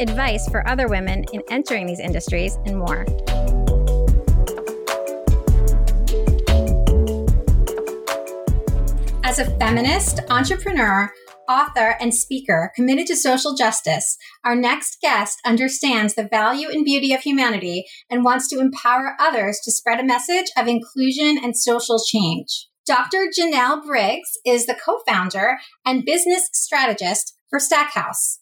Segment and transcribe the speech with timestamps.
[0.00, 3.04] advice for other women in entering these industries, and more.
[9.24, 11.12] As a feminist, entrepreneur,
[11.48, 17.12] author, and speaker committed to social justice, our next guest understands the value and beauty
[17.12, 22.02] of humanity and wants to empower others to spread a message of inclusion and social
[22.02, 22.68] change.
[22.86, 23.26] Dr.
[23.38, 28.40] Janelle Briggs is the co founder and business strategist for Stackhouse.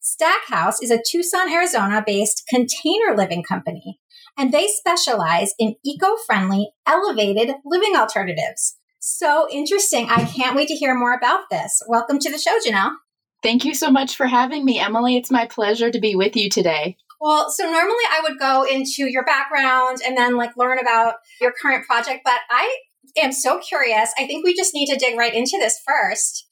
[0.00, 3.98] Stackhouse is a Tucson, Arizona based container living company,
[4.38, 8.76] and they specialize in eco friendly, elevated living alternatives.
[9.00, 10.08] So interesting.
[10.10, 11.82] I can't wait to hear more about this.
[11.88, 12.96] Welcome to the show, Janelle.
[13.42, 15.16] Thank you so much for having me, Emily.
[15.16, 16.96] It's my pleasure to be with you today.
[17.20, 21.52] Well, so normally I would go into your background and then like learn about your
[21.52, 22.78] current project, but I
[23.16, 24.12] am so curious.
[24.18, 26.48] I think we just need to dig right into this first.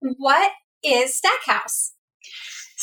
[0.00, 0.52] What
[0.82, 1.92] is Stackhouse?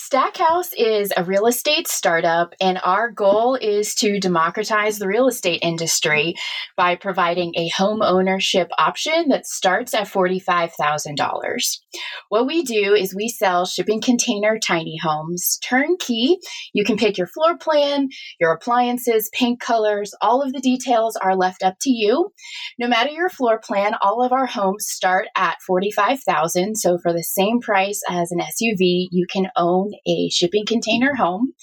[0.08, 5.60] Stackhouse is a real estate startup, and our goal is to democratize the real estate
[5.62, 6.34] industry
[6.78, 11.80] by providing a home ownership option that starts at $45,000.
[12.30, 16.38] What we do is we sell shipping container tiny homes, turnkey.
[16.72, 18.08] You can pick your floor plan,
[18.40, 22.32] your appliances, paint colors, all of the details are left up to you.
[22.80, 26.76] No matter your floor plan, all of our homes start at 45,000.
[26.76, 31.54] So for the same price as an SUV, you can own a shipping container home.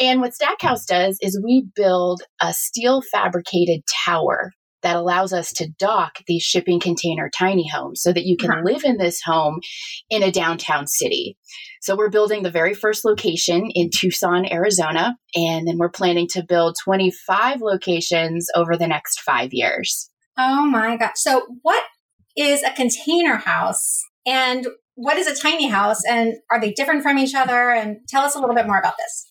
[0.00, 4.52] And what Stackhouse does is we build a steel fabricated tower
[4.84, 8.62] that allows us to dock these shipping container tiny homes so that you can uh-huh.
[8.64, 9.58] live in this home
[10.10, 11.36] in a downtown city.
[11.80, 16.44] So we're building the very first location in Tucson, Arizona, and then we're planning to
[16.44, 20.10] build 25 locations over the next five years.
[20.38, 21.12] Oh my gosh.
[21.16, 21.82] So, what
[22.36, 27.18] is a container house and what is a tiny house and are they different from
[27.18, 27.70] each other?
[27.70, 29.30] And tell us a little bit more about this.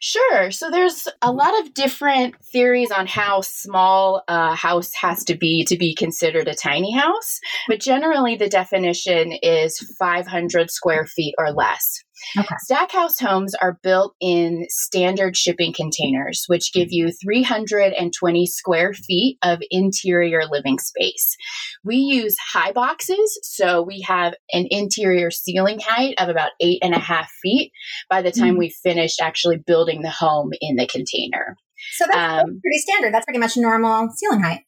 [0.00, 0.50] Sure.
[0.50, 5.64] So there's a lot of different theories on how small a house has to be
[5.64, 11.52] to be considered a tiny house, but generally the definition is 500 square feet or
[11.52, 12.02] less.
[12.38, 12.54] Okay.
[12.60, 19.60] Stackhouse homes are built in standard shipping containers, which give you 320 square feet of
[19.70, 21.36] interior living space.
[21.84, 26.94] We use high boxes, so we have an interior ceiling height of about eight and
[26.94, 27.72] a half feet
[28.08, 28.58] by the time mm.
[28.58, 31.56] we finished actually building the home in the container.
[31.92, 33.12] So that's um, pretty standard.
[33.12, 34.60] That's pretty much normal ceiling height.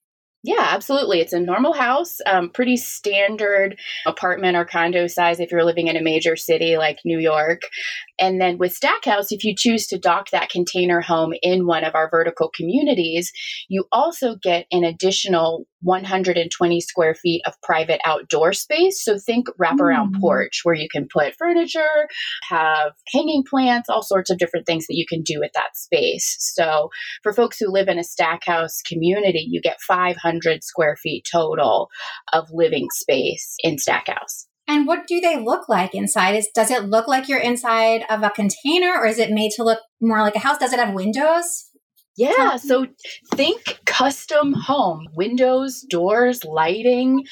[0.47, 1.21] Yeah, absolutely.
[1.21, 5.97] It's a normal house, um, pretty standard apartment or condo size if you're living in
[5.97, 7.62] a major city like New York.
[8.21, 11.94] And then with Stackhouse, if you choose to dock that container home in one of
[11.94, 13.32] our vertical communities,
[13.69, 19.03] you also get an additional 120 square feet of private outdoor space.
[19.03, 20.21] So think wraparound mm.
[20.21, 22.09] porch where you can put furniture,
[22.49, 26.37] have hanging plants, all sorts of different things that you can do with that space.
[26.41, 26.91] So
[27.23, 31.89] for folks who live in a Stackhouse community, you get 500 square feet total
[32.33, 34.47] of living space in Stackhouse.
[34.67, 36.37] And what do they look like inside?
[36.37, 39.65] Is does it look like you're inside of a container or is it made to
[39.65, 40.59] look more like a house?
[40.59, 41.67] Does it have windows?
[42.17, 42.87] Yeah, so
[43.35, 47.25] think custom home, windows, doors, lighting.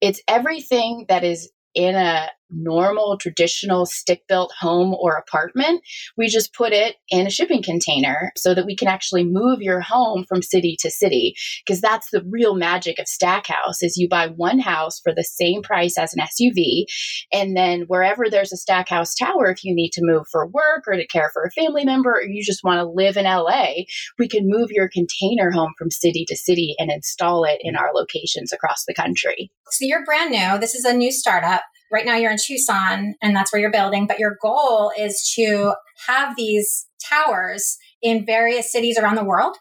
[0.00, 5.82] It's everything that is in a normal traditional stick built home or apartment.
[6.16, 9.80] We just put it in a shipping container so that we can actually move your
[9.80, 11.34] home from city to city
[11.64, 15.62] because that's the real magic of Stackhouse is you buy one house for the same
[15.62, 16.84] price as an SUV
[17.32, 20.96] and then wherever there's a Stackhouse tower if you need to move for work or
[20.96, 23.84] to care for a family member or you just want to live in LA,
[24.18, 27.78] we can move your container home from city to city and install it in mm.
[27.78, 29.50] our locations across the country.
[29.70, 30.58] So you're brand new.
[30.58, 34.06] This is a new startup right now you're in Tucson and that's where you're building,
[34.06, 35.74] but your goal is to
[36.06, 39.56] have these towers in various cities around the world?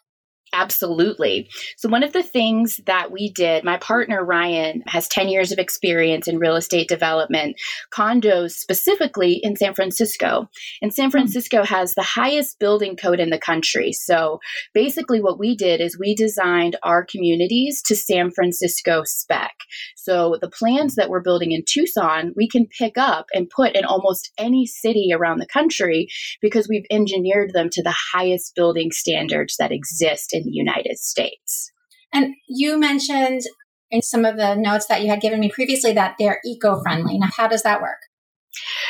[0.53, 1.47] Absolutely.
[1.77, 5.59] So, one of the things that we did, my partner Ryan has 10 years of
[5.59, 7.55] experience in real estate development,
[7.93, 10.49] condos specifically in San Francisco.
[10.81, 11.11] And San hmm.
[11.11, 13.93] Francisco has the highest building code in the country.
[13.93, 14.39] So,
[14.73, 19.53] basically, what we did is we designed our communities to San Francisco spec.
[19.95, 23.85] So, the plans that we're building in Tucson, we can pick up and put in
[23.85, 26.07] almost any city around the country
[26.41, 31.71] because we've engineered them to the highest building standards that exist in the United States.
[32.13, 33.41] And you mentioned
[33.91, 37.17] in some of the notes that you had given me previously that they're eco friendly.
[37.17, 37.99] Now, how does that work?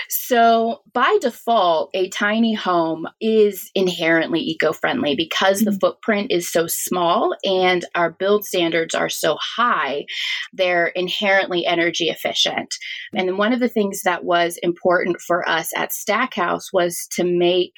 [0.08, 5.72] So, by default, a tiny home is inherently eco friendly because mm-hmm.
[5.72, 10.06] the footprint is so small and our build standards are so high.
[10.54, 12.74] They're inherently energy efficient.
[13.14, 17.74] And one of the things that was important for us at Stackhouse was to make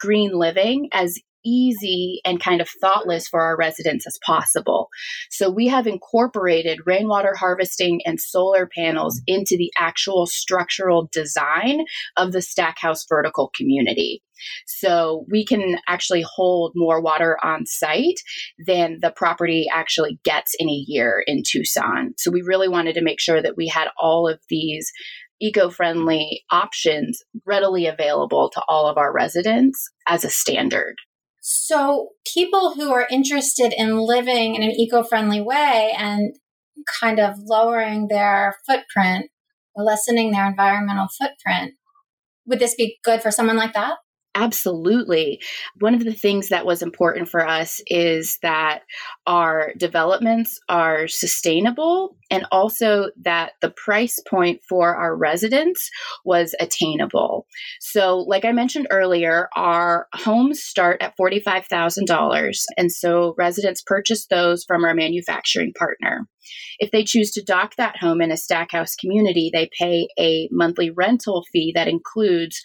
[0.00, 4.88] green living as easy and kind of thoughtless for our residents as possible.
[5.30, 11.84] So we have incorporated rainwater harvesting and solar panels into the actual structural design
[12.16, 14.22] of the Stackhouse vertical community.
[14.66, 18.20] So we can actually hold more water on site
[18.66, 22.12] than the property actually gets in a year in Tucson.
[22.18, 24.92] So we really wanted to make sure that we had all of these
[25.40, 30.96] eco friendly options readily available to all of our residents as a standard.
[31.48, 36.34] So, people who are interested in living in an eco friendly way and
[37.00, 39.26] kind of lowering their footprint
[39.72, 41.74] or lessening their environmental footprint,
[42.46, 43.98] would this be good for someone like that?
[44.36, 45.40] Absolutely.
[45.80, 48.82] One of the things that was important for us is that
[49.26, 55.90] our developments are sustainable and also that the price point for our residents
[56.26, 57.46] was attainable.
[57.80, 62.64] So, like I mentioned earlier, our homes start at $45,000.
[62.76, 66.26] And so residents purchase those from our manufacturing partner.
[66.78, 70.90] If they choose to dock that home in a Stackhouse community, they pay a monthly
[70.90, 72.60] rental fee that includes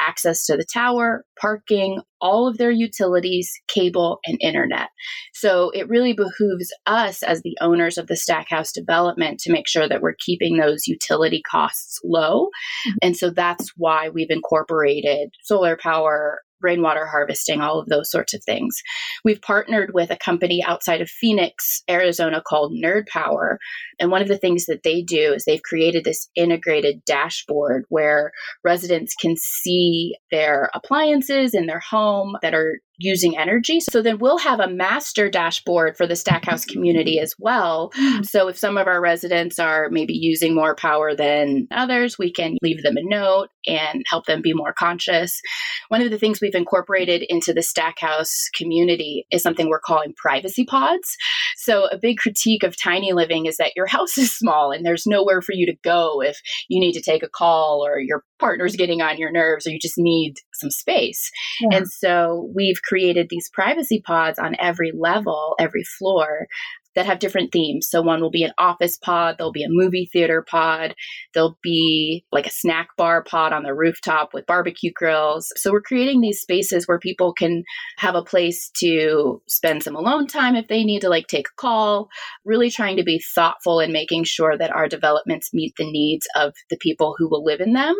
[0.00, 4.88] access to the tower, parking, all of their utilities, cable, and internet.
[5.34, 9.88] So it really behooves us as the owners of the Stackhouse development to make sure
[9.88, 12.46] that we're keeping those utility costs low.
[12.46, 12.96] Mm-hmm.
[13.02, 18.42] And so that's why we've incorporated solar power, rainwater harvesting, all of those sorts of
[18.44, 18.82] things.
[19.24, 23.58] We've partnered with a company outside of Phoenix, Arizona called Nerd Power.
[23.98, 28.32] And one of the things that they do is they've created this integrated dashboard where
[28.64, 33.80] residents can see their appliances in their home that are using energy.
[33.80, 37.90] So then we'll have a master dashboard for the Stackhouse community as well.
[37.98, 38.26] Mm.
[38.26, 42.56] So if some of our residents are maybe using more power than others, we can
[42.62, 45.40] leave them a note and help them be more conscious.
[45.88, 50.64] One of the things we've incorporated into the Stackhouse community is something we're calling privacy
[50.64, 51.16] pods.
[51.56, 55.06] So a big critique of tiny living is that your house is small and there's
[55.06, 56.38] nowhere for you to go if
[56.68, 59.78] you need to take a call or your partner's getting on your nerves or you
[59.78, 61.30] just need some space.
[61.60, 61.78] Yeah.
[61.78, 66.48] And so we've created these privacy pods on every level, every floor
[66.96, 67.86] that have different themes.
[67.88, 70.94] So one will be an office pod, there'll be a movie theater pod,
[71.32, 75.52] there'll be like a snack bar pod on the rooftop with barbecue grills.
[75.56, 77.62] So we're creating these spaces where people can
[77.98, 81.60] have a place to spend some alone time if they need to like take a
[81.60, 82.08] call,
[82.44, 86.52] really trying to be thoughtful and making sure that our developments meet the needs of
[86.70, 87.94] the people who will live in them.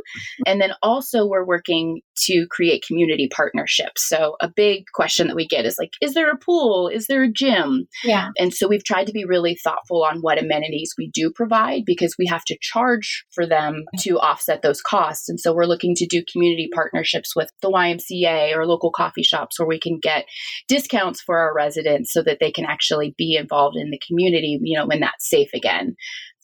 [0.47, 4.09] And then also we're working to create community partnerships.
[4.09, 6.89] So a big question that we get is like is there a pool?
[6.89, 7.87] Is there a gym?
[8.05, 8.29] Yeah.
[8.39, 12.17] And so we've tried to be really thoughtful on what amenities we do provide because
[12.19, 15.29] we have to charge for them to offset those costs.
[15.29, 19.59] And so we're looking to do community partnerships with the YMCA or local coffee shops
[19.59, 20.27] where we can get
[20.69, 24.79] discounts for our residents so that they can actually be involved in the community, you
[24.79, 25.97] know, when that's safe again.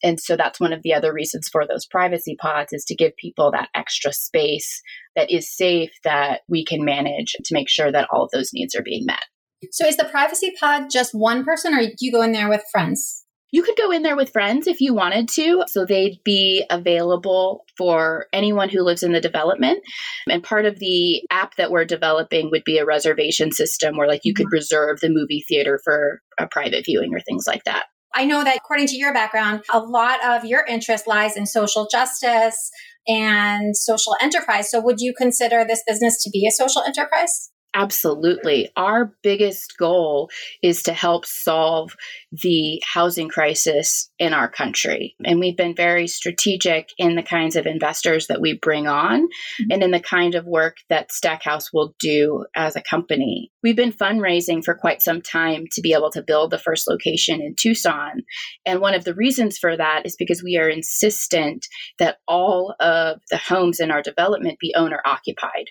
[0.06, 3.16] And so that's one of the other reasons for those privacy pods is to give
[3.16, 4.80] people that extra space
[5.16, 8.76] that is safe that we can manage to make sure that all of those needs
[8.76, 9.24] are being met.
[9.72, 12.62] So is the privacy pod just one person or do you go in there with
[12.70, 13.24] friends?
[13.50, 15.64] You could go in there with friends if you wanted to.
[15.66, 19.82] So they'd be available for anyone who lives in the development.
[20.30, 24.20] And part of the app that we're developing would be a reservation system where like
[24.22, 24.54] you could mm-hmm.
[24.54, 27.86] reserve the movie theater for a private viewing or things like that.
[28.16, 31.86] I know that according to your background, a lot of your interest lies in social
[31.92, 32.70] justice
[33.06, 34.70] and social enterprise.
[34.70, 37.50] So would you consider this business to be a social enterprise?
[37.76, 38.70] Absolutely.
[38.74, 40.30] Our biggest goal
[40.62, 41.94] is to help solve
[42.32, 45.14] the housing crisis in our country.
[45.22, 49.70] And we've been very strategic in the kinds of investors that we bring on mm-hmm.
[49.70, 53.52] and in the kind of work that Stackhouse will do as a company.
[53.62, 57.42] We've been fundraising for quite some time to be able to build the first location
[57.42, 58.22] in Tucson.
[58.64, 61.66] And one of the reasons for that is because we are insistent
[61.98, 65.66] that all of the homes in our development be owner occupied.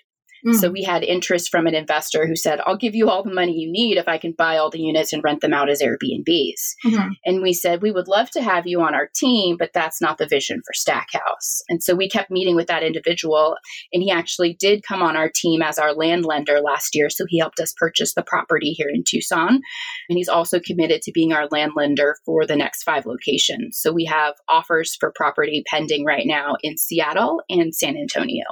[0.46, 0.54] Mm.
[0.54, 3.52] So we had interest from an investor who said, I'll give you all the money
[3.52, 6.74] you need if I can buy all the units and rent them out as Airbnbs.
[6.84, 7.08] Mm-hmm.
[7.24, 10.18] And we said, we would love to have you on our team, but that's not
[10.18, 11.62] the vision for Stackhouse.
[11.68, 13.56] And so we kept meeting with that individual,
[13.92, 17.10] and he actually did come on our team as our land lender last year.
[17.10, 19.60] So he helped us purchase the property here in Tucson.
[20.08, 23.78] And he's also committed to being our land lender for the next five locations.
[23.80, 28.44] So we have offers for property pending right now in Seattle and San Antonio.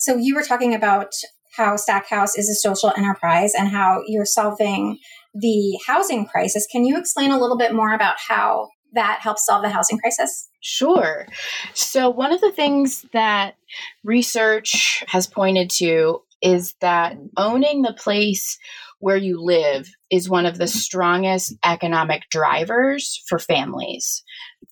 [0.00, 1.12] So you were talking about
[1.56, 4.98] how Stackhouse is a social enterprise and how you're solving
[5.34, 6.66] the housing crisis.
[6.70, 10.48] Can you explain a little bit more about how that helps solve the housing crisis?
[10.60, 11.26] Sure.
[11.74, 13.56] So, one of the things that
[14.02, 18.58] research has pointed to is that owning the place
[19.00, 24.22] where you live is one of the strongest economic drivers for families.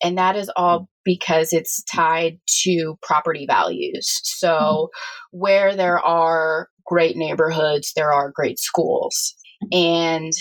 [0.03, 4.21] And that is all because it's tied to property values.
[4.23, 5.39] So, mm-hmm.
[5.39, 9.35] where there are great neighborhoods, there are great schools.
[9.73, 10.33] And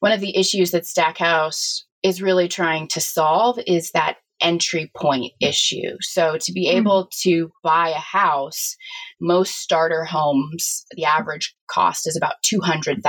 [0.00, 5.32] one of the issues that Stackhouse is really trying to solve is that entry point
[5.40, 5.96] issue.
[6.00, 6.78] So to be hmm.
[6.78, 8.76] able to buy a house,
[9.20, 13.00] most starter homes, the average cost is about $200,000.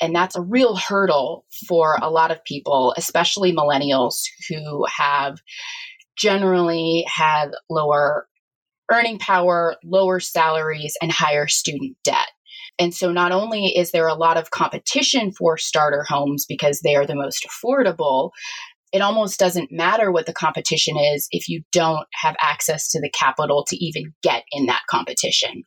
[0.00, 5.38] And that's a real hurdle for a lot of people, especially millennials who have
[6.16, 8.28] generally had lower
[8.90, 12.28] earning power, lower salaries, and higher student debt.
[12.78, 16.94] And so not only is there a lot of competition for starter homes because they
[16.94, 18.30] are the most affordable,
[18.92, 23.10] it almost doesn't matter what the competition is if you don't have access to the
[23.10, 25.62] capital to even get in that competition.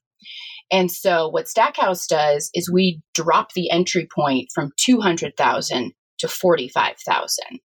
[0.72, 7.60] And so what Stackhouse does is we drop the entry point from 200,000 to 45,000.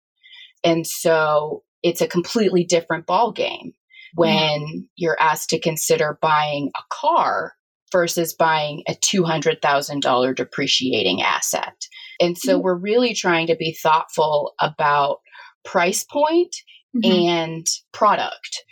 [0.64, 3.74] And so it's a completely different ball game
[4.16, 4.88] when mm.
[4.96, 7.54] you're asked to consider buying a car
[7.92, 11.76] versus buying a $200,000 depreciating asset.
[12.20, 12.64] And so mm.
[12.64, 15.18] we're really trying to be thoughtful about
[15.64, 16.56] price point
[16.96, 17.12] mm-hmm.
[17.12, 18.64] and product.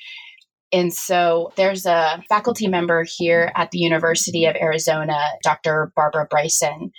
[0.74, 5.92] And so there's a faculty member here at the University of Arizona, Dr.
[5.96, 6.92] Barbara Bryson,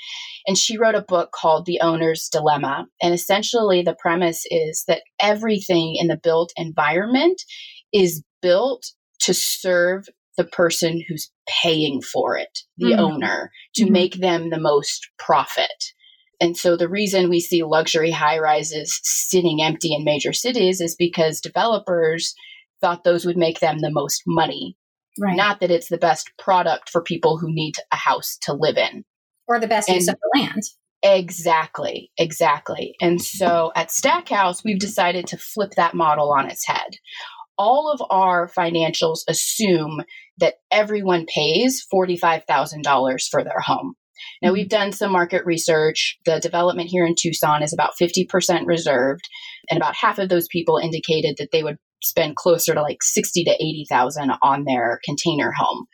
[0.46, 2.86] and she wrote a book called The Owner's Dilemma.
[3.00, 7.40] And essentially, the premise is that everything in the built environment
[7.92, 10.06] is built to serve
[10.36, 11.30] the person who's
[11.62, 13.00] paying for it, the mm-hmm.
[13.00, 13.92] owner, to mm-hmm.
[13.92, 15.92] make them the most profit.
[16.42, 20.96] And so the reason we see luxury high rises sitting empty in major cities is
[20.96, 22.34] because developers
[22.80, 24.76] thought those would make them the most money.
[25.20, 25.36] Right.
[25.36, 29.04] Not that it's the best product for people who need a house to live in.
[29.46, 30.62] Or the best and use of the land.
[31.04, 32.96] Exactly, exactly.
[33.00, 36.96] And so at Stackhouse, we've decided to flip that model on its head.
[37.56, 40.02] All of our financials assume
[40.38, 43.94] that everyone pays $45,000 for their home.
[44.40, 44.54] Now, mm-hmm.
[44.54, 46.18] we've done some market research.
[46.24, 49.28] The development here in Tucson is about 50% reserved,
[49.70, 53.44] and about half of those people indicated that they would spend closer to like 60
[53.44, 55.86] to 80,000 on their container home.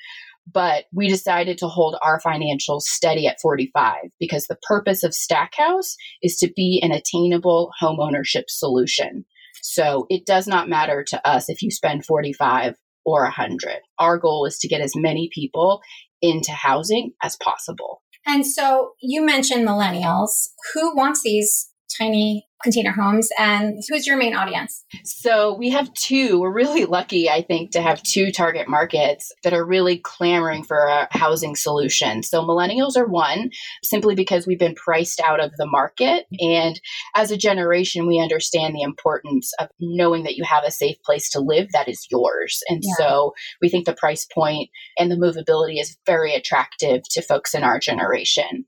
[0.50, 5.94] But we decided to hold our financials steady at 45 because the purpose of Stackhouse
[6.22, 9.26] is to be an attainable home ownership solution.
[9.62, 13.80] So it does not matter to us if you spend 45 or 100.
[13.98, 15.80] Our goal is to get as many people
[16.22, 18.02] into housing as possible.
[18.28, 20.50] And so you mentioned millennials.
[20.74, 24.84] Who wants these tiny container homes and who's your main audience?
[25.04, 26.40] So we have two.
[26.40, 30.86] We're really lucky, I think, to have two target markets that are really clamoring for
[30.86, 32.22] a housing solution.
[32.22, 33.50] So millennials are one,
[33.82, 36.26] simply because we've been priced out of the market.
[36.40, 36.80] And
[37.14, 41.30] as a generation, we understand the importance of knowing that you have a safe place
[41.30, 42.62] to live that is yours.
[42.68, 42.94] And yeah.
[42.98, 47.62] so we think the price point and the movability is very attractive to folks in
[47.62, 48.66] our generation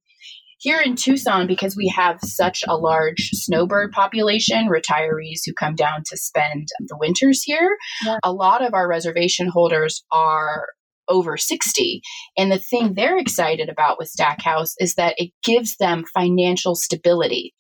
[0.61, 6.02] here in Tucson, because we have such a large snowbird population, retirees who come down
[6.07, 8.19] to spend the winters here, yeah.
[8.23, 10.67] a lot of our reservation holders are
[11.09, 12.02] over 60.
[12.37, 17.55] And the thing they're excited about with Stackhouse is that it gives them financial stability.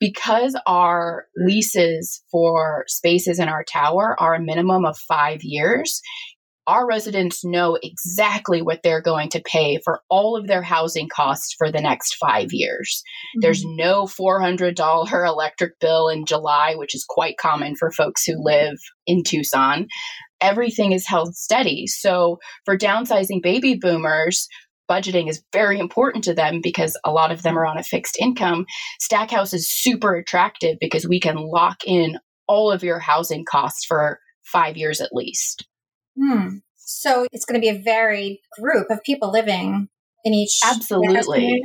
[0.00, 6.00] Because our leases for spaces in our tower are a minimum of five years,
[6.68, 11.54] our residents know exactly what they're going to pay for all of their housing costs
[11.56, 13.02] for the next five years.
[13.02, 13.40] Mm-hmm.
[13.40, 18.76] There's no $400 electric bill in July, which is quite common for folks who live
[19.06, 19.86] in Tucson.
[20.42, 21.86] Everything is held steady.
[21.86, 24.46] So for downsizing baby boomers,
[24.90, 28.18] budgeting is very important to them because a lot of them are on a fixed
[28.20, 28.66] income.
[29.00, 34.18] Stackhouse is super attractive because we can lock in all of your housing costs for
[34.44, 35.66] five years at least.
[36.18, 36.58] Hmm.
[36.76, 39.88] So it's going to be a varied group of people living
[40.24, 40.60] in each.
[40.64, 41.62] Absolutely.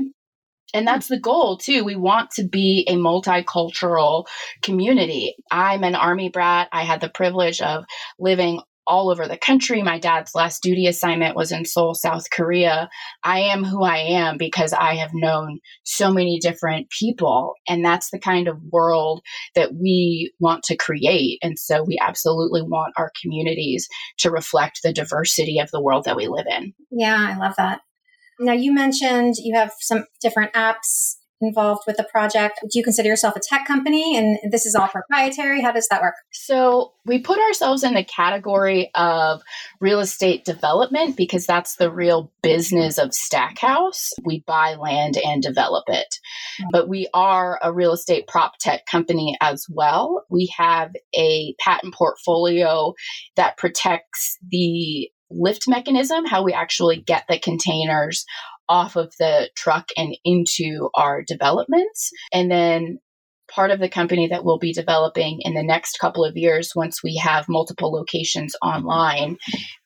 [0.73, 1.83] And that's the goal too.
[1.83, 4.25] We want to be a multicultural
[4.61, 5.35] community.
[5.51, 6.67] I'm an army brat.
[6.71, 7.85] I had the privilege of
[8.19, 9.81] living all over the country.
[9.81, 12.89] My dad's last duty assignment was in Seoul, South Korea.
[13.23, 17.53] I am who I am because I have known so many different people.
[17.67, 19.21] And that's the kind of world
[19.55, 21.39] that we want to create.
[21.41, 23.87] And so we absolutely want our communities
[24.19, 26.73] to reflect the diversity of the world that we live in.
[26.91, 27.81] Yeah, I love that.
[28.39, 32.59] Now, you mentioned you have some different apps involved with the project.
[32.61, 35.61] Do you consider yourself a tech company and this is all proprietary?
[35.61, 36.15] How does that work?
[36.31, 39.41] So, we put ourselves in the category of
[39.81, 44.11] real estate development because that's the real business of Stackhouse.
[44.23, 46.15] We buy land and develop it.
[46.59, 46.67] Hmm.
[46.71, 50.25] But we are a real estate prop tech company as well.
[50.29, 52.93] We have a patent portfolio
[53.35, 58.25] that protects the lift mechanism, how we actually get the containers
[58.69, 62.11] off of the truck and into our developments.
[62.31, 62.99] And then
[63.53, 67.03] part of the company that we'll be developing in the next couple of years once
[67.03, 69.37] we have multiple locations online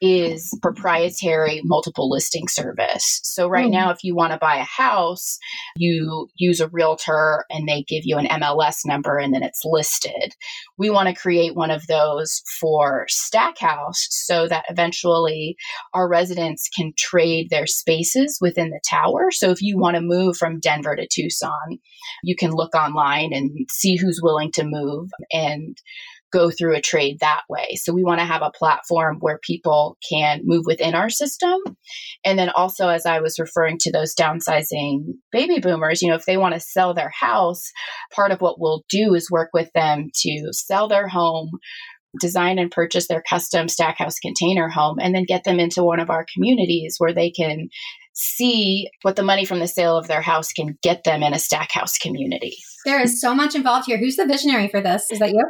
[0.02, 3.20] is proprietary multiple listing service.
[3.24, 3.72] So right mm.
[3.72, 5.38] now if you want to buy a house,
[5.76, 10.34] you use a realtor and they give you an MLS number and then it's listed.
[10.78, 15.58] We want to create one of those for Stackhouse so that eventually
[15.94, 19.32] our residents can trade their spaces within the tower.
[19.32, 21.80] So if you want to move from Denver to Tucson,
[22.24, 25.78] you can look online and see who's willing to move and
[26.32, 27.76] go through a trade that way.
[27.76, 31.58] So we want to have a platform where people can move within our system.
[32.26, 36.26] And then also, as I was referring to those downsizing baby boomers, you know, if
[36.26, 37.72] they want to sell their house,
[38.14, 41.52] part of what we'll do is work with them to sell their home,
[42.20, 46.10] design and purchase their custom stackhouse container home and then get them into one of
[46.10, 47.70] our communities where they can
[48.14, 51.40] see what the money from the sale of their house can get them in a
[51.40, 52.58] stackhouse community.
[52.88, 53.98] There is so much involved here.
[53.98, 55.12] Who's the visionary for this?
[55.12, 55.44] Is that you?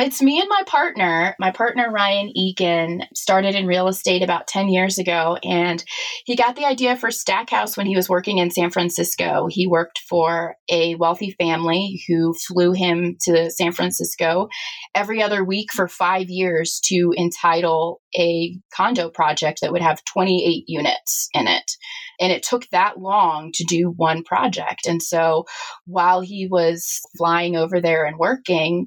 [0.00, 1.36] It's me and my partner.
[1.38, 5.36] My partner, Ryan Egan, started in real estate about 10 years ago.
[5.44, 5.84] And
[6.24, 9.46] he got the idea for Stackhouse when he was working in San Francisco.
[9.50, 14.48] He worked for a wealthy family who flew him to San Francisco
[14.94, 20.64] every other week for five years to entitle a condo project that would have 28
[20.66, 21.72] units in it.
[22.18, 24.86] And it took that long to do one project.
[24.86, 25.44] And so
[25.84, 28.86] while he was flying over there and working,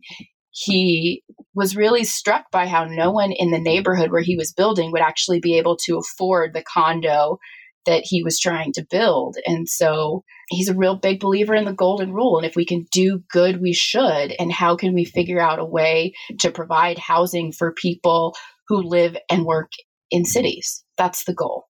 [0.54, 1.24] he
[1.56, 5.02] was really struck by how no one in the neighborhood where he was building would
[5.02, 7.40] actually be able to afford the condo
[7.86, 9.36] that he was trying to build.
[9.46, 12.38] And so he's a real big believer in the golden rule.
[12.38, 14.34] And if we can do good, we should.
[14.40, 18.36] And how can we figure out a way to provide housing for people
[18.68, 19.72] who live and work
[20.12, 20.84] in cities?
[20.98, 21.66] That's the goal.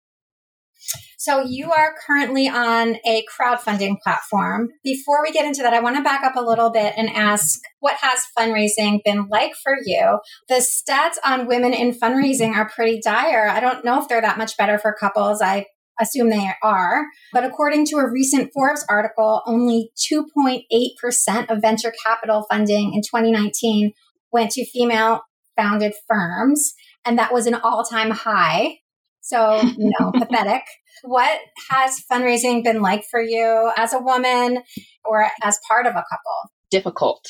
[1.18, 4.70] So you are currently on a crowdfunding platform.
[4.84, 7.60] Before we get into that, I want to back up a little bit and ask
[7.80, 10.20] what has fundraising been like for you?
[10.50, 13.48] The stats on women in fundraising are pretty dire.
[13.48, 15.42] I don't know if they're that much better for couples.
[15.42, 15.66] I
[16.00, 17.06] assume they are.
[17.32, 23.94] But according to a recent Forbes article, only 2.8% of venture capital funding in 2019
[24.32, 25.22] went to female
[25.56, 26.74] founded firms.
[27.06, 28.80] And that was an all time high.
[29.24, 30.64] So, you know, pathetic.
[31.04, 34.62] What has fundraising been like for you as a woman
[35.04, 36.52] or as part of a couple?
[36.70, 37.26] Difficult.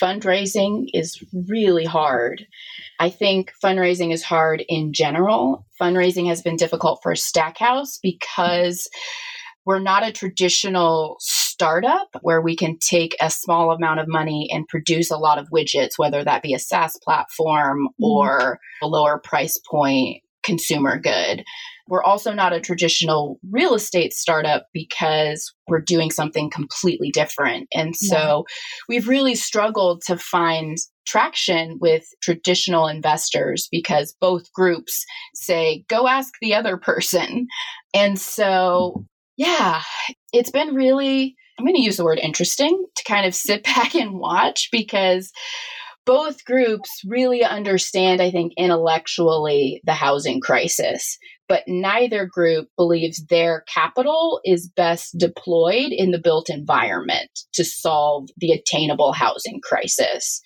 [0.00, 2.46] Fundraising is really hard.
[3.00, 5.64] I think fundraising is hard in general.
[5.80, 8.86] Fundraising has been difficult for Stackhouse because
[9.64, 14.68] we're not a traditional startup where we can take a small amount of money and
[14.68, 18.04] produce a lot of widgets, whether that be a SaaS platform mm-hmm.
[18.04, 21.44] or a lower price point consumer good.
[21.88, 27.68] We're also not a traditional real estate startup because we're doing something completely different.
[27.74, 28.54] And so yeah.
[28.88, 36.32] we've really struggled to find traction with traditional investors because both groups say, go ask
[36.40, 37.46] the other person.
[37.94, 39.04] And so,
[39.36, 39.82] yeah,
[40.32, 43.94] it's been really, I'm going to use the word interesting to kind of sit back
[43.94, 45.30] and watch because
[46.08, 53.62] both groups really understand, I think, intellectually the housing crisis, but neither group believes their
[53.72, 60.40] capital is best deployed in the built environment to solve the attainable housing crisis.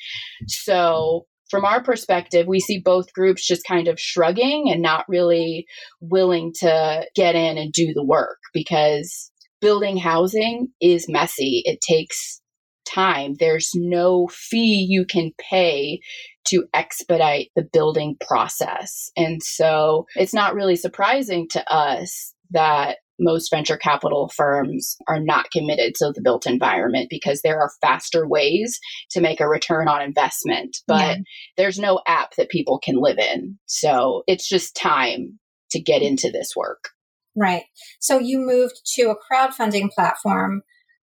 [0.48, 5.66] So, from our perspective, we see both groups just kind of shrugging and not really
[6.00, 11.62] willing to get in and do the work because building housing is messy.
[11.64, 12.41] It takes
[12.84, 13.34] time.
[13.38, 16.00] There's no fee you can pay
[16.48, 19.10] to expedite the building process.
[19.16, 25.50] And so it's not really surprising to us that most venture capital firms are not
[25.50, 28.78] committed to the built environment because there are faster ways
[29.12, 30.76] to make a return on investment.
[30.86, 31.22] But yeah.
[31.56, 33.58] there's no app that people can live in.
[33.66, 35.38] So it's just time
[35.70, 36.88] to get into this work.
[37.36, 37.64] Right.
[38.00, 40.62] So you moved to a crowdfunding platform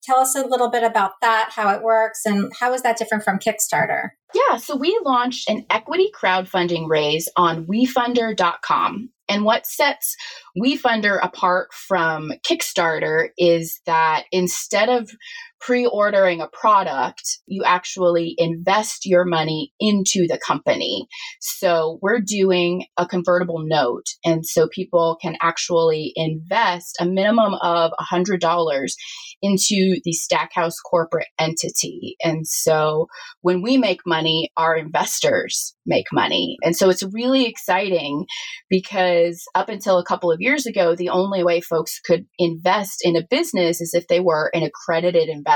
[0.05, 3.25] Tell us a little bit about that, how it works, and how is that different
[3.25, 4.11] from Kickstarter?
[4.35, 9.11] Yeah, so we launched an equity crowdfunding raise on wefunder.com.
[9.29, 10.17] And what sets
[10.59, 15.11] WeFunder apart from Kickstarter is that instead of
[15.65, 21.07] pre ordering a product, you actually invest your money into the company.
[21.41, 24.05] So we're doing a convertible note.
[24.25, 28.91] And so people can actually invest a minimum of $100
[29.41, 32.17] into the Stackhouse corporate entity.
[32.23, 33.07] And so
[33.41, 36.57] when we make money, our investors make money.
[36.63, 38.27] And so it's really exciting
[38.71, 43.17] because up until a couple of years ago, the only way folks could invest in
[43.17, 45.54] a business is if they were an accredited investor.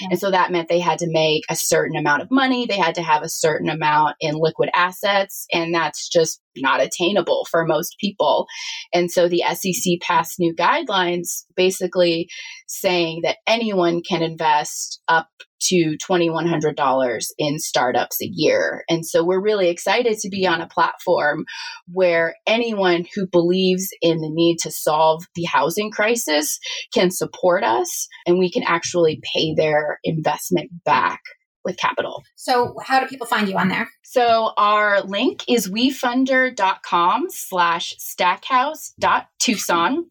[0.00, 0.08] Yeah.
[0.10, 2.96] And so that meant they had to make a certain amount of money, they had
[2.96, 7.96] to have a certain amount in liquid assets, and that's just not attainable for most
[8.00, 8.46] people.
[8.92, 12.28] And so the SEC passed new guidelines basically
[12.66, 15.28] saying that anyone can invest up
[15.68, 18.84] to $2,100 in startups a year.
[18.88, 21.44] And so we're really excited to be on a platform
[21.86, 26.58] where anyone who believes in the need to solve the housing crisis
[26.92, 31.20] can support us and we can actually pay their investment back
[31.64, 32.22] with capital.
[32.36, 33.88] So how do people find you on there?
[34.02, 40.04] So our link is wefunder.com slash stackhouse.tucson.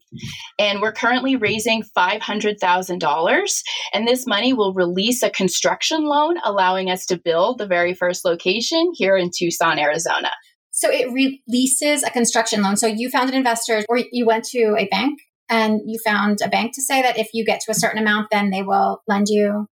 [0.58, 3.62] And we're currently raising $500,000.
[3.94, 8.24] And this money will release a construction loan, allowing us to build the very first
[8.24, 10.30] location here in Tucson, Arizona.
[10.70, 12.76] So it releases a construction loan.
[12.76, 16.48] So you found an investor or you went to a bank and you found a
[16.48, 19.26] bank to say that if you get to a certain amount, then they will lend
[19.28, 19.66] you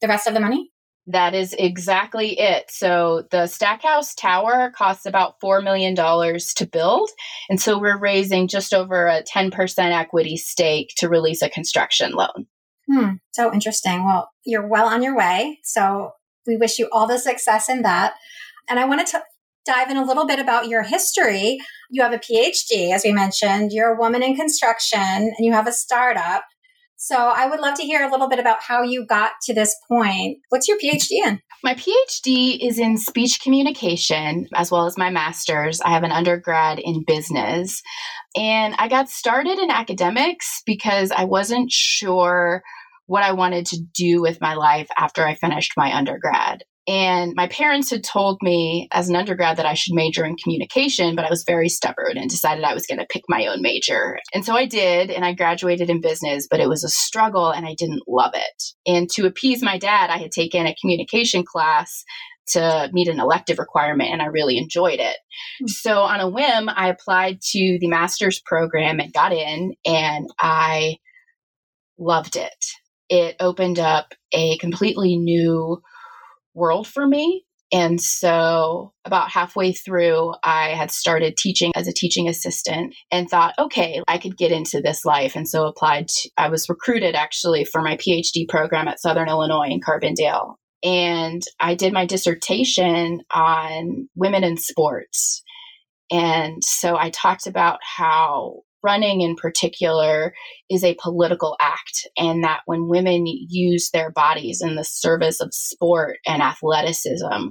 [0.00, 0.70] the rest of the money?
[1.08, 2.64] That is exactly it.
[2.68, 7.10] So the Stackhouse Tower costs about $4 million to build.
[7.48, 12.46] And so we're raising just over a 10% equity stake to release a construction loan.
[12.88, 14.04] Hmm, so interesting.
[14.04, 15.60] Well, you're well on your way.
[15.62, 16.12] So
[16.46, 18.14] we wish you all the success in that.
[18.68, 19.22] And I wanted to
[19.64, 21.58] dive in a little bit about your history.
[21.90, 23.72] You have a PhD, as we mentioned.
[23.72, 26.44] You're a woman in construction and you have a startup.
[26.96, 29.76] So I would love to hear a little bit about how you got to this
[29.86, 30.38] point.
[30.48, 31.40] What's your PhD in?
[31.62, 35.80] My PhD is in speech communication as well as my master's.
[35.80, 37.82] I have an undergrad in business.
[38.36, 42.62] And I got started in academics because I wasn't sure
[43.06, 46.64] what I wanted to do with my life after I finished my undergrad.
[46.88, 51.16] And my parents had told me as an undergrad that I should major in communication,
[51.16, 54.18] but I was very stubborn and decided I was going to pick my own major.
[54.32, 57.66] And so I did, and I graduated in business, but it was a struggle and
[57.66, 58.62] I didn't love it.
[58.86, 62.04] And to appease my dad, I had taken a communication class
[62.48, 65.16] to meet an elective requirement and I really enjoyed it.
[65.16, 65.66] Mm-hmm.
[65.66, 70.98] So on a whim, I applied to the master's program and got in and I
[71.98, 72.64] loved it.
[73.08, 75.82] It opened up a completely new
[76.56, 77.44] world for me.
[77.72, 83.54] And so, about halfway through, I had started teaching as a teaching assistant and thought,
[83.58, 85.34] okay, I could get into this life.
[85.34, 89.68] And so, applied, to, I was recruited actually for my PhD program at Southern Illinois
[89.68, 90.54] in Carbondale.
[90.84, 95.42] And I did my dissertation on women in sports.
[96.12, 100.32] And so, I talked about how running in particular
[100.70, 105.52] is a political act, and that when women use their bodies in the service of
[105.52, 107.48] sport and athleticism,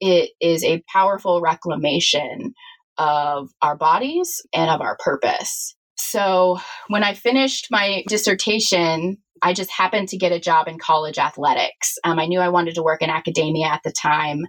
[0.00, 2.54] it is a powerful reclamation
[2.96, 5.76] of our bodies and of our purpose.
[5.96, 11.18] So, when I finished my dissertation, I just happened to get a job in college
[11.18, 11.96] athletics.
[12.04, 14.40] Um, I knew I wanted to work in academia at the time.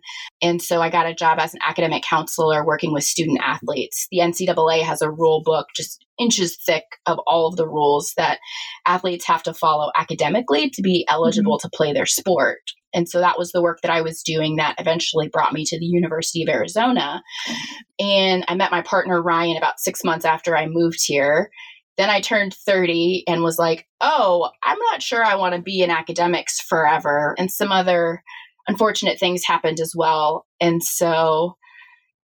[0.41, 4.07] And so I got a job as an academic counselor working with student athletes.
[4.11, 8.39] The NCAA has a rule book just inches thick of all of the rules that
[8.85, 11.67] athletes have to follow academically to be eligible mm-hmm.
[11.67, 12.59] to play their sport.
[12.93, 15.79] And so that was the work that I was doing that eventually brought me to
[15.79, 17.21] the University of Arizona.
[17.99, 21.49] And I met my partner, Ryan, about six months after I moved here.
[22.01, 25.83] Then I turned 30 and was like, oh, I'm not sure I want to be
[25.83, 27.35] in academics forever.
[27.37, 28.23] And some other
[28.67, 30.47] unfortunate things happened as well.
[30.59, 31.57] And so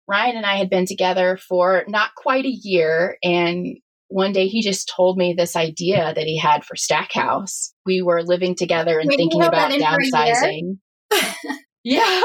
[0.08, 3.20] Ryan and I had been together for not quite a year.
[3.22, 7.72] And one day he just told me this idea that he had for Stackhouse.
[7.86, 10.80] We were living together and thinking about downsizing.
[11.84, 12.22] yeah.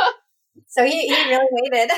[0.68, 1.90] so he, he really waited.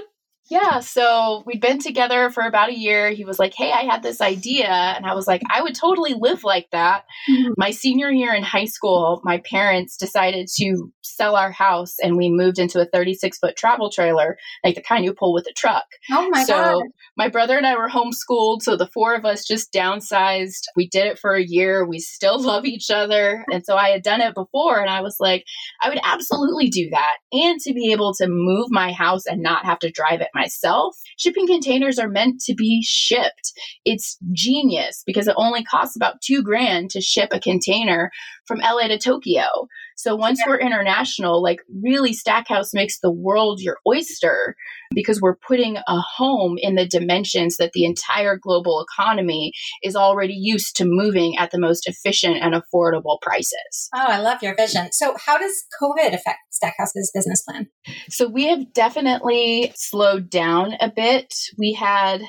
[0.50, 3.10] yeah, so we'd been together for about a year.
[3.10, 4.68] He was like, Hey, I had this idea.
[4.68, 7.04] And I was like, I would totally live like that.
[7.30, 7.52] Mm-hmm.
[7.56, 12.28] My senior year in high school, my parents decided to sell our house and we
[12.28, 15.84] moved into a 36 foot travel trailer, like the kind you pull with a truck.
[16.10, 16.46] Oh my god.
[16.46, 16.82] so God.
[17.16, 18.62] my brother and I were homeschooled.
[18.62, 20.64] So the four of us just downsized.
[20.74, 21.86] We did it for a year.
[21.86, 23.44] We still love each other.
[23.52, 25.44] And so I had done it before and I was like,
[25.80, 27.18] I would absolutely do that.
[27.30, 30.96] And to be able to move my house and not have to drive it myself
[31.18, 33.52] shipping containers are meant to be shipped.
[33.84, 38.10] It's genius because it only costs about two grand to ship a container
[38.46, 39.68] from LA to Tokyo.
[39.96, 40.50] So once yeah.
[40.50, 44.56] we're international, like really Stackhouse makes the world your oyster
[44.94, 49.52] because we're putting a home in the dimensions that the entire global economy
[49.82, 53.88] is already used to moving at the most efficient and affordable prices.
[53.94, 54.92] Oh, I love your vision.
[54.92, 57.68] So how does COVID affect Stackhouse's business plan?
[58.10, 61.34] So we have definitely slowed down a bit.
[61.58, 62.22] We had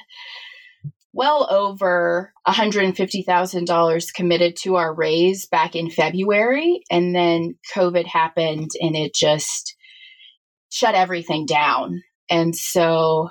[1.13, 6.81] well over $150,000 committed to our raise back in February.
[6.89, 9.75] And then COVID happened and it just
[10.71, 12.01] shut everything down.
[12.29, 13.29] And so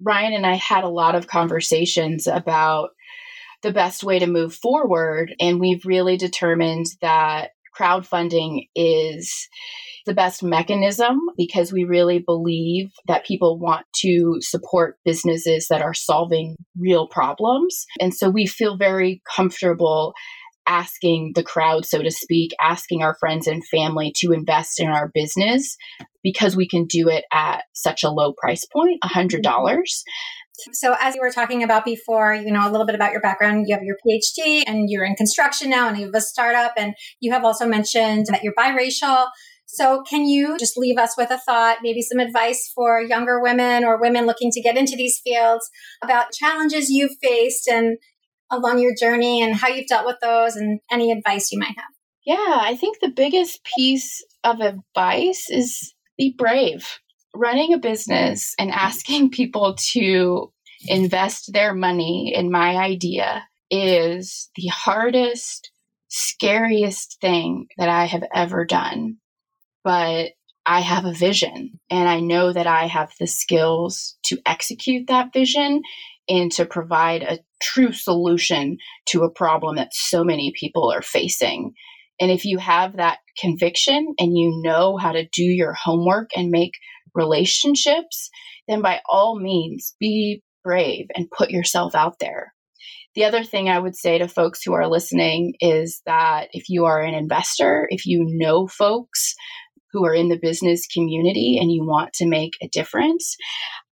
[0.00, 2.90] Ryan and I had a lot of conversations about
[3.62, 5.34] the best way to move forward.
[5.40, 9.48] And we've really determined that crowdfunding is
[10.06, 15.94] the best mechanism because we really believe that people want to support businesses that are
[15.94, 17.84] solving real problems.
[18.00, 20.14] And so we feel very comfortable
[20.68, 25.10] asking the crowd, so to speak, asking our friends and family to invest in our
[25.12, 25.76] business
[26.22, 29.42] because we can do it at such a low price point, $100.
[30.72, 33.66] So, as you were talking about before, you know, a little bit about your background,
[33.68, 36.94] you have your PhD and you're in construction now and you have a startup, and
[37.20, 39.28] you have also mentioned that you're biracial.
[39.66, 43.84] So, can you just leave us with a thought, maybe some advice for younger women
[43.84, 45.68] or women looking to get into these fields
[46.02, 47.98] about challenges you've faced and
[48.50, 51.92] along your journey and how you've dealt with those and any advice you might have?
[52.24, 56.98] Yeah, I think the biggest piece of advice is be brave.
[57.36, 60.52] Running a business and asking people to
[60.86, 65.70] invest their money in my idea is the hardest,
[66.08, 69.18] scariest thing that I have ever done
[69.86, 70.32] but
[70.66, 75.32] I have a vision and I know that I have the skills to execute that
[75.32, 75.82] vision
[76.28, 78.78] and to provide a true solution
[79.10, 81.72] to a problem that so many people are facing.
[82.20, 86.50] And if you have that conviction and you know how to do your homework and
[86.50, 86.72] make
[87.16, 88.30] relationships,
[88.68, 92.52] then by all means be brave and put yourself out there.
[93.14, 96.84] The other thing I would say to folks who are listening is that if you
[96.84, 99.34] are an investor, if you know folks
[99.92, 103.36] who are in the business community and you want to make a difference,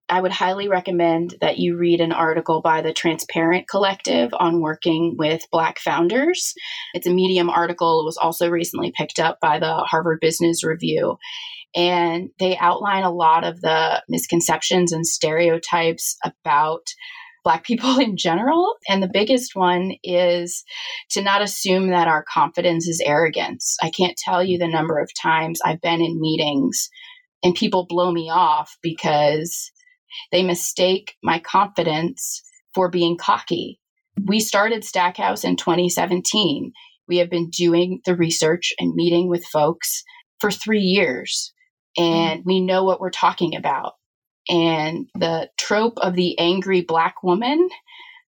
[0.09, 5.17] I would highly recommend that you read an article by the Transparent Collective on working
[5.19, 6.55] with Black founders.
[6.95, 8.01] It's a Medium article.
[8.01, 11.19] It was also recently picked up by the Harvard Business Review.
[11.75, 16.87] And they outline a lot of the misconceptions and stereotypes about
[17.45, 18.75] Black people in general.
[18.89, 20.65] And the biggest one is
[21.11, 23.77] to not assume that our confidence is arrogance.
[23.83, 26.89] I can't tell you the number of times I've been in meetings
[27.43, 29.71] and people blow me off because
[30.33, 32.43] they mistake my confidence
[32.75, 33.81] for being cocky.
[34.27, 36.73] We started Stackhouse in 2017.
[37.07, 40.03] We have been doing the research and meeting with folks
[40.41, 41.53] for three years,
[41.99, 42.15] Mm-hmm.
[42.15, 43.95] and we know what we're talking about.
[44.49, 47.69] And the trope of the angry black woman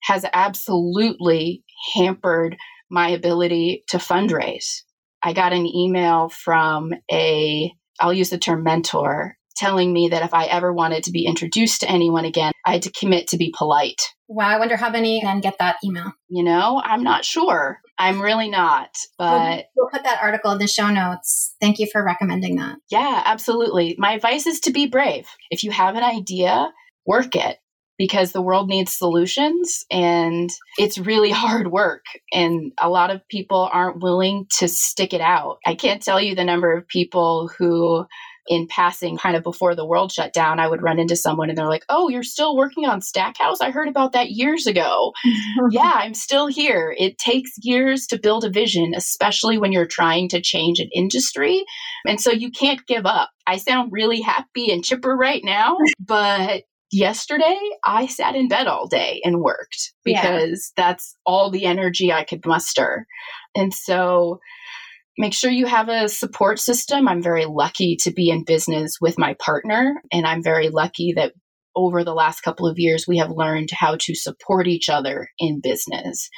[0.02, 2.56] has absolutely hampered
[2.90, 4.82] my ability to fundraise.
[5.22, 10.32] I got an email from a, I'll use the term mentor, telling me that if
[10.32, 13.52] I ever wanted to be introduced to anyone again, I had to commit to be
[13.56, 14.00] polite.
[14.28, 16.12] Wow, I wonder how many then get that email.
[16.28, 17.80] You know, I'm not sure.
[17.98, 21.54] I'm really not, but we'll, put that article in the show notes.
[21.60, 22.76] Thank you for recommending that.
[22.90, 23.96] Yeah, absolutely.
[23.98, 25.26] My advice is to be brave.
[25.50, 26.70] If you have an idea,
[27.06, 27.58] work it
[27.98, 33.68] because the world needs solutions and it's really hard work and a lot of people
[33.72, 35.58] aren't willing to stick it out.
[35.66, 38.06] I can't tell you the number of people who
[38.48, 41.58] in passing, kind of before the world shut down, I would run into someone and
[41.58, 43.60] they're like, Oh, you're still working on Stackhouse?
[43.60, 45.12] I heard about that years ago.
[45.70, 46.94] yeah, I'm still here.
[46.98, 51.64] It takes years to build a vision, especially when you're trying to change an industry.
[52.06, 53.30] And so you can't give up.
[53.46, 58.86] I sound really happy and chipper right now, but yesterday I sat in bed all
[58.86, 60.84] day and worked because yeah.
[60.84, 63.06] that's all the energy I could muster.
[63.54, 64.40] And so
[65.18, 67.08] make sure you have a support system.
[67.08, 71.32] I'm very lucky to be in business with my partner, and I'm very lucky that
[71.76, 75.60] over the last couple of years, we have learned how to support each other in
[75.62, 76.28] business.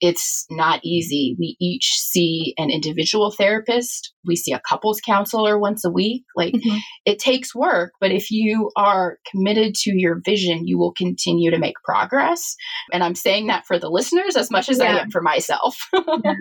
[0.00, 1.36] It's not easy.
[1.38, 4.14] We each see an individual therapist.
[4.24, 6.24] We see a couples counselor once a week.
[6.34, 6.78] Like mm-hmm.
[7.04, 11.58] it takes work, but if you are committed to your vision, you will continue to
[11.58, 12.56] make progress.
[12.92, 14.84] And I'm saying that for the listeners as much as yeah.
[14.84, 15.76] I am for myself.
[15.92, 16.34] yeah.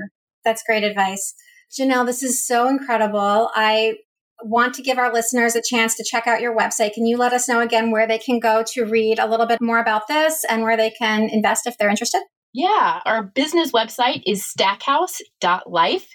[0.46, 1.34] That's great advice.
[1.78, 3.50] Janelle, this is so incredible.
[3.54, 3.96] I
[4.44, 6.94] want to give our listeners a chance to check out your website.
[6.94, 9.62] Can you let us know again where they can go to read a little bit
[9.62, 12.22] more about this and where they can invest if they're interested?
[12.52, 16.08] Yeah, our business website is stackhouse.life.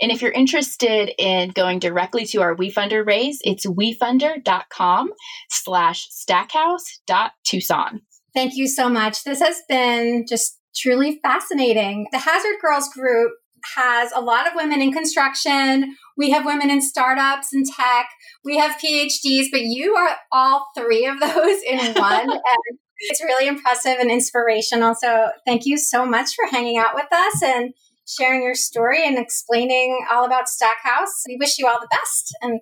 [0.00, 5.10] And if you're interested in going directly to our WeFunder raise, it's wefunder.com
[5.50, 8.00] slash stackhouse.tucson.
[8.34, 9.22] Thank you so much.
[9.24, 12.06] This has been just truly fascinating.
[12.10, 13.32] The Hazard Girls group
[13.76, 15.96] has a lot of women in construction.
[16.16, 18.08] We have women in startups and tech.
[18.44, 22.30] We have PhDs, but you are all three of those in one.
[22.30, 24.94] and it's really impressive and inspirational.
[24.94, 27.72] So thank you so much for hanging out with us and
[28.06, 31.22] sharing your story and explaining all about Stackhouse.
[31.26, 32.36] We wish you all the best.
[32.42, 32.60] And